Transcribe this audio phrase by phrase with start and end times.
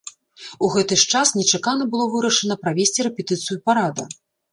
[0.67, 4.09] У гэты ж час нечакана было вырашана правесці рэпетыцыю парада.